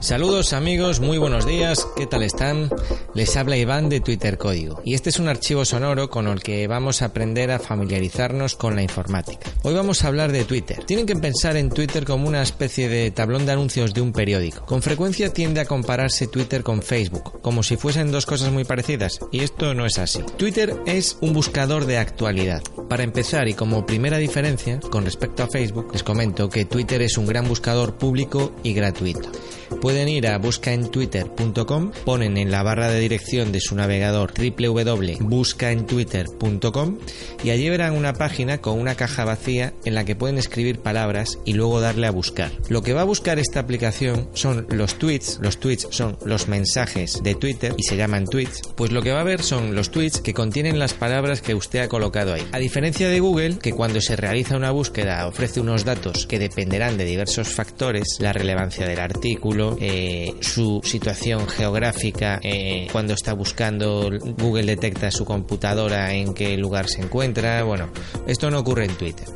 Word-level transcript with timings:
Saludos 0.00 0.52
amigos, 0.52 1.00
muy 1.00 1.18
buenos 1.18 1.44
días, 1.44 1.84
¿qué 1.96 2.06
tal 2.06 2.22
están? 2.22 2.70
Les 3.14 3.36
habla 3.36 3.56
Iván 3.56 3.88
de 3.88 4.00
Twitter 4.00 4.38
Código 4.38 4.80
y 4.84 4.94
este 4.94 5.10
es 5.10 5.18
un 5.18 5.26
archivo 5.26 5.64
sonoro 5.64 6.08
con 6.08 6.28
el 6.28 6.40
que 6.40 6.68
vamos 6.68 7.02
a 7.02 7.06
aprender 7.06 7.50
a 7.50 7.58
familiarizarnos 7.58 8.54
con 8.54 8.76
la 8.76 8.82
informática. 8.82 9.50
Hoy 9.64 9.74
vamos 9.74 10.04
a 10.04 10.08
hablar 10.08 10.30
de 10.30 10.44
Twitter. 10.44 10.84
Tienen 10.84 11.04
que 11.04 11.16
pensar 11.16 11.56
en 11.56 11.68
Twitter 11.68 12.04
como 12.04 12.28
una 12.28 12.42
especie 12.42 12.88
de 12.88 13.10
tablón 13.10 13.44
de 13.44 13.52
anuncios 13.52 13.92
de 13.92 14.00
un 14.00 14.12
periódico. 14.12 14.64
Con 14.66 14.82
frecuencia 14.82 15.32
tiende 15.32 15.60
a 15.60 15.66
compararse 15.66 16.28
Twitter 16.28 16.62
con 16.62 16.80
Facebook, 16.80 17.40
como 17.42 17.64
si 17.64 17.76
fuesen 17.76 18.12
dos 18.12 18.24
cosas 18.24 18.52
muy 18.52 18.64
parecidas, 18.64 19.18
y 19.32 19.40
esto 19.40 19.74
no 19.74 19.84
es 19.84 19.98
así. 19.98 20.22
Twitter 20.36 20.76
es 20.86 21.18
un 21.20 21.32
buscador 21.32 21.86
de 21.86 21.98
actualidad. 21.98 22.62
Para 22.88 23.02
empezar 23.02 23.48
y 23.48 23.54
como 23.54 23.84
primera 23.84 24.18
diferencia 24.18 24.78
con 24.78 25.04
respecto 25.04 25.42
a 25.42 25.48
Facebook, 25.48 25.90
les 25.92 26.04
comento 26.04 26.48
que 26.48 26.64
Twitter 26.64 27.02
es 27.02 27.18
un 27.18 27.26
gran 27.26 27.48
buscador 27.48 27.98
público 27.98 28.52
y 28.62 28.74
gratuito. 28.74 29.28
Pueden 29.80 30.08
ir 30.08 30.26
a 30.26 30.38
buscaentwitter.com, 30.38 31.92
ponen 32.04 32.36
en 32.36 32.50
la 32.50 32.64
barra 32.64 32.88
de 32.88 32.98
dirección 32.98 33.52
de 33.52 33.60
su 33.60 33.76
navegador 33.76 34.32
www.buscaentwitter.com 34.36 36.98
y 37.44 37.50
allí 37.50 37.70
verán 37.70 37.94
una 37.94 38.14
página 38.14 38.58
con 38.58 38.80
una 38.80 38.96
caja 38.96 39.24
vacía 39.24 39.74
en 39.84 39.94
la 39.94 40.04
que 40.04 40.16
pueden 40.16 40.38
escribir 40.38 40.80
palabras 40.80 41.38
y 41.44 41.52
luego 41.52 41.80
darle 41.80 42.08
a 42.08 42.10
buscar. 42.10 42.50
Lo 42.68 42.82
que 42.82 42.92
va 42.92 43.02
a 43.02 43.04
buscar 43.04 43.38
esta 43.38 43.60
aplicación 43.60 44.28
son 44.34 44.66
los 44.70 44.96
tweets, 44.96 45.38
los 45.40 45.58
tweets 45.58 45.86
son 45.90 46.18
los 46.24 46.48
mensajes 46.48 47.22
de 47.22 47.36
Twitter 47.36 47.74
y 47.76 47.84
se 47.84 47.96
llaman 47.96 48.26
tweets, 48.26 48.62
pues 48.74 48.90
lo 48.90 49.02
que 49.02 49.12
va 49.12 49.20
a 49.20 49.24
ver 49.24 49.42
son 49.42 49.76
los 49.76 49.92
tweets 49.92 50.20
que 50.20 50.34
contienen 50.34 50.80
las 50.80 50.94
palabras 50.94 51.40
que 51.40 51.54
usted 51.54 51.78
ha 51.80 51.88
colocado 51.88 52.34
ahí. 52.34 52.44
A 52.50 52.58
diferencia 52.58 53.08
de 53.08 53.20
Google, 53.20 53.58
que 53.58 53.72
cuando 53.72 54.00
se 54.00 54.16
realiza 54.16 54.56
una 54.56 54.72
búsqueda 54.72 55.28
ofrece 55.28 55.60
unos 55.60 55.84
datos 55.84 56.26
que 56.26 56.40
dependerán 56.40 56.98
de 56.98 57.04
diversos 57.04 57.48
factores, 57.48 58.16
la 58.18 58.32
relevancia 58.32 58.86
del 58.86 58.98
artículo, 58.98 59.67
eh, 59.80 60.34
su 60.40 60.80
situación 60.82 61.46
geográfica, 61.48 62.40
eh, 62.42 62.88
cuando 62.92 63.14
está 63.14 63.32
buscando, 63.32 64.10
Google 64.38 64.64
detecta 64.64 65.10
su 65.10 65.24
computadora 65.24 66.14
en 66.14 66.34
qué 66.34 66.56
lugar 66.56 66.88
se 66.88 67.02
encuentra. 67.02 67.62
Bueno, 67.64 67.90
esto 68.26 68.50
no 68.50 68.58
ocurre 68.58 68.84
en 68.84 68.94
Twitter. 68.94 69.26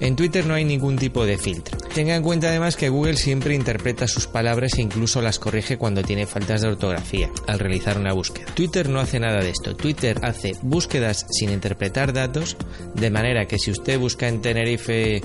En 0.00 0.16
Twitter 0.16 0.46
no 0.46 0.54
hay 0.54 0.64
ningún 0.64 0.96
tipo 0.96 1.26
de 1.26 1.36
filtro. 1.36 1.76
Tenga 1.94 2.16
en 2.16 2.22
cuenta 2.22 2.48
además 2.48 2.76
que 2.76 2.88
Google 2.88 3.16
siempre 3.16 3.54
interpreta 3.54 4.08
sus 4.08 4.26
palabras 4.26 4.78
e 4.78 4.82
incluso 4.82 5.20
las 5.20 5.38
corrige 5.38 5.76
cuando 5.76 6.02
tiene 6.02 6.24
faltas 6.24 6.62
de 6.62 6.68
ortografía 6.68 7.30
al 7.46 7.58
realizar 7.58 7.98
una 7.98 8.14
búsqueda. 8.14 8.46
Twitter 8.54 8.88
no 8.88 8.98
hace 8.98 9.20
nada 9.20 9.42
de 9.42 9.50
esto. 9.50 9.76
Twitter 9.76 10.18
hace 10.22 10.52
búsquedas 10.62 11.26
sin 11.28 11.50
interpretar 11.50 12.14
datos, 12.14 12.56
de 12.94 13.10
manera 13.10 13.46
que 13.46 13.58
si 13.58 13.70
usted 13.70 13.98
busca 13.98 14.26
en 14.26 14.40
Tenerife 14.40 15.20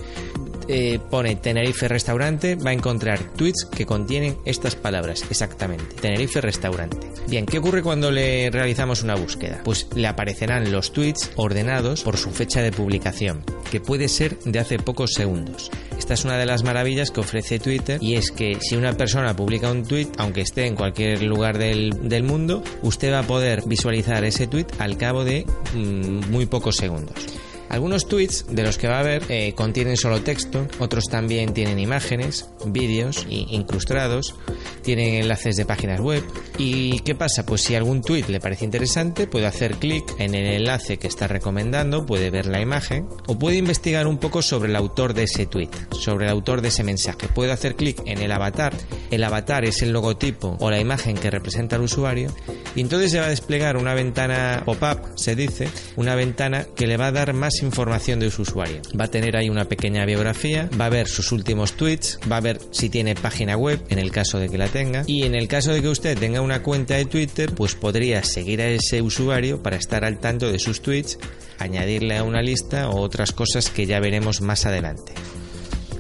eh, 0.67 0.99
pone 1.09 1.35
Tenerife 1.35 1.87
Restaurante, 1.87 2.55
va 2.55 2.71
a 2.71 2.73
encontrar 2.73 3.19
tweets 3.35 3.65
que 3.65 3.85
contienen 3.85 4.37
estas 4.45 4.75
palabras, 4.75 5.23
exactamente. 5.29 5.95
Tenerife 6.01 6.41
Restaurante. 6.41 7.07
Bien, 7.27 7.45
¿qué 7.45 7.57
ocurre 7.57 7.81
cuando 7.81 8.11
le 8.11 8.49
realizamos 8.51 9.03
una 9.03 9.15
búsqueda? 9.15 9.61
Pues 9.63 9.87
le 9.95 10.07
aparecerán 10.07 10.71
los 10.71 10.91
tweets 10.91 11.31
ordenados 11.35 12.03
por 12.03 12.17
su 12.17 12.31
fecha 12.31 12.61
de 12.61 12.71
publicación, 12.71 13.43
que 13.71 13.79
puede 13.79 14.07
ser 14.07 14.39
de 14.39 14.59
hace 14.59 14.79
pocos 14.79 15.11
segundos. 15.13 15.71
Esta 15.97 16.13
es 16.13 16.25
una 16.25 16.37
de 16.37 16.45
las 16.45 16.63
maravillas 16.63 17.11
que 17.11 17.21
ofrece 17.21 17.59
Twitter 17.59 17.99
y 18.01 18.15
es 18.15 18.31
que 18.31 18.57
si 18.59 18.75
una 18.75 18.93
persona 18.93 19.35
publica 19.35 19.71
un 19.71 19.83
tweet, 19.83 20.09
aunque 20.17 20.41
esté 20.41 20.67
en 20.67 20.75
cualquier 20.75 21.23
lugar 21.23 21.57
del, 21.57 22.09
del 22.09 22.23
mundo, 22.23 22.63
usted 22.81 23.11
va 23.11 23.19
a 23.19 23.27
poder 23.27 23.63
visualizar 23.65 24.23
ese 24.23 24.47
tweet 24.47 24.67
al 24.79 24.97
cabo 24.97 25.23
de 25.23 25.45
mm, 25.73 26.29
muy 26.29 26.45
pocos 26.45 26.75
segundos. 26.75 27.15
Algunos 27.69 28.07
tweets 28.07 28.45
de 28.49 28.63
los 28.63 28.77
que 28.77 28.87
va 28.87 28.99
a 28.99 29.03
ver 29.03 29.23
eh, 29.29 29.53
contienen 29.55 29.97
solo 29.97 30.21
texto, 30.21 30.67
otros 30.79 31.05
también 31.05 31.53
tienen 31.53 31.79
imágenes, 31.79 32.49
vídeos 32.65 33.25
incrustados, 33.29 34.35
tienen 34.81 35.15
enlaces 35.15 35.55
de 35.55 35.65
páginas 35.65 35.99
web. 35.99 36.23
¿Y 36.57 36.99
qué 36.99 37.15
pasa? 37.15 37.45
Pues 37.45 37.61
si 37.61 37.75
algún 37.75 38.01
tweet 38.01 38.25
le 38.27 38.39
parece 38.39 38.65
interesante, 38.65 39.27
puede 39.27 39.47
hacer 39.47 39.75
clic 39.75 40.03
en 40.19 40.35
el 40.35 40.45
enlace 40.45 40.97
que 40.97 41.07
está 41.07 41.27
recomendando, 41.27 42.05
puede 42.05 42.29
ver 42.29 42.45
la 42.45 42.61
imagen 42.61 43.07
o 43.27 43.37
puede 43.37 43.57
investigar 43.57 44.07
un 44.07 44.17
poco 44.17 44.41
sobre 44.41 44.69
el 44.69 44.75
autor 44.75 45.13
de 45.13 45.23
ese 45.23 45.45
tweet, 45.45 45.69
sobre 45.91 46.25
el 46.25 46.31
autor 46.31 46.61
de 46.61 46.69
ese 46.69 46.83
mensaje. 46.83 47.27
Puede 47.27 47.51
hacer 47.51 47.75
clic 47.75 48.01
en 48.05 48.19
el 48.19 48.31
avatar. 48.31 48.73
El 49.11 49.23
avatar 49.23 49.65
es 49.65 49.81
el 49.81 49.91
logotipo 49.91 50.57
o 50.59 50.69
la 50.69 50.79
imagen 50.79 51.17
que 51.17 51.31
representa 51.31 51.75
al 51.75 51.83
usuario 51.83 52.33
y 52.75 52.81
entonces 52.81 53.11
se 53.11 53.19
va 53.19 53.27
a 53.27 53.29
desplegar 53.29 53.77
una 53.77 53.93
ventana 53.93 54.63
pop-up, 54.65 55.17
se 55.17 55.35
dice, 55.35 55.69
una 55.95 56.15
ventana 56.15 56.65
que 56.75 56.87
le 56.87 56.97
va 56.97 57.07
a 57.07 57.11
dar 57.11 57.33
más 57.33 57.61
información 57.61 58.19
de 58.19 58.31
su 58.31 58.43
usuario. 58.43 58.81
Va 58.99 59.05
a 59.05 59.11
tener 59.11 59.37
ahí 59.37 59.49
una 59.49 59.65
pequeña 59.65 60.05
biografía, 60.05 60.69
va 60.79 60.87
a 60.87 60.89
ver 60.89 61.07
sus 61.07 61.31
últimos 61.31 61.73
tweets, 61.73 62.19
va 62.29 62.37
a 62.37 62.41
ver 62.41 62.59
si 62.71 62.89
tiene 62.89 63.15
página 63.15 63.57
web, 63.57 63.81
en 63.89 63.99
el 63.99 64.11
caso 64.11 64.39
de 64.39 64.49
que 64.49 64.57
la 64.57 64.67
tenga, 64.67 65.03
y 65.07 65.23
en 65.23 65.35
el 65.35 65.47
caso 65.47 65.71
de 65.71 65.81
que 65.81 65.89
usted 65.89 66.17
tenga 66.17 66.41
una 66.41 66.61
cuenta 66.61 66.95
de 66.95 67.05
Twitter, 67.05 67.51
pues 67.53 67.75
podría 67.75 68.23
seguir 68.23 68.61
a 68.61 68.67
ese 68.67 69.01
usuario 69.01 69.63
para 69.63 69.77
estar 69.77 70.03
al 70.03 70.19
tanto 70.19 70.51
de 70.51 70.59
sus 70.59 70.81
tweets, 70.81 71.17
añadirle 71.59 72.17
a 72.17 72.23
una 72.23 72.41
lista 72.41 72.89
o 72.89 72.99
otras 72.99 73.31
cosas 73.31 73.69
que 73.69 73.85
ya 73.85 73.99
veremos 73.99 74.41
más 74.41 74.65
adelante. 74.65 75.13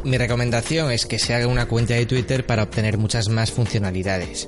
Mi 0.05 0.19
recomendación 0.19 0.91
es 0.91 1.07
que 1.07 1.17
se 1.17 1.33
haga 1.33 1.47
una 1.47 1.67
cuenta 1.67 1.95
de 1.95 2.05
Twitter 2.05 2.45
para 2.45 2.61
obtener 2.61 2.99
muchas 2.99 3.27
más 3.27 3.51
funcionalidades. 3.51 4.47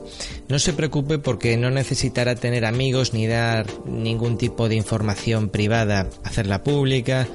No 0.50 0.60
se 0.60 0.74
preocupe 0.74 1.20
porque 1.20 1.58
no 1.58 1.70
necesitará 1.70 2.36
tener 2.36 2.66
amigos 2.66 3.14
ni 3.14 3.28
dar 3.28 3.66
ningún 3.86 4.38
tipo 4.38 4.70
de 4.70 4.76
información 4.76 5.50
privada, 5.50 6.10
hacerla 6.24 6.64
pública. 6.64 7.28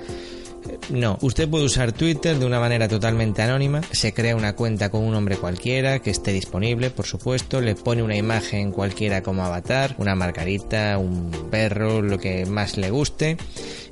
No, 0.91 1.19
usted 1.21 1.49
puede 1.49 1.65
usar 1.65 1.93
Twitter 1.93 2.39
de 2.39 2.47
una 2.47 2.61
manera 2.61 2.89
totalmente 2.89 3.43
anónima, 3.43 3.83
se 3.91 4.15
crea 4.15 4.37
una 4.37 4.55
cuenta 4.55 4.91
con 4.91 5.03
un 5.03 5.13
nombre 5.13 5.37
cualquiera 5.37 5.99
que 5.99 6.11
esté 6.11 6.33
disponible, 6.33 6.91
por 6.91 7.05
supuesto, 7.05 7.61
le 7.61 7.75
pone 7.75 8.03
una 8.03 8.17
imagen 8.17 8.71
cualquiera 8.71 9.23
como 9.23 9.45
avatar, 9.45 9.97
una 9.99 10.15
margarita, 10.15 10.99
un 10.99 11.31
perro, 11.51 12.01
lo 12.01 12.19
que 12.19 12.47
más 12.47 12.77
le 12.77 12.91
guste, 12.91 13.37